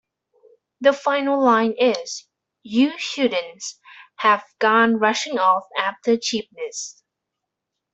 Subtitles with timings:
[0.79, 2.25] The final line is,
[2.63, 3.63] "You shouldn't
[4.15, 7.03] have gone rushing off after cheapness.